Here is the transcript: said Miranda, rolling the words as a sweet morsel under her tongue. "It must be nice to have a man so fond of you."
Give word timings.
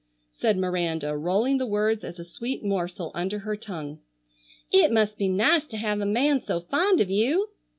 said 0.33 0.57
Miranda, 0.57 1.15
rolling 1.15 1.59
the 1.59 1.65
words 1.67 2.03
as 2.03 2.17
a 2.17 2.25
sweet 2.25 2.63
morsel 2.65 3.11
under 3.13 3.37
her 3.37 3.55
tongue. 3.55 3.99
"It 4.71 4.91
must 4.91 5.15
be 5.15 5.27
nice 5.27 5.65
to 5.65 5.77
have 5.77 6.01
a 6.01 6.07
man 6.07 6.41
so 6.41 6.59
fond 6.61 6.99
of 7.01 7.11
you." 7.11 7.49